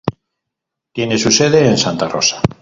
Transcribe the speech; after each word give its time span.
Tiene 0.93 1.19
su 1.19 1.29
sede 1.29 1.67
en 1.69 1.77
Santa 1.77 2.07
Rosa. 2.09 2.41